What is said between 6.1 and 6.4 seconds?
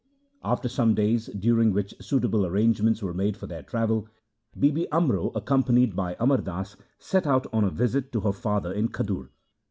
Amar